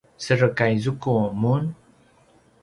[0.23, 1.63] serekay zuku mun?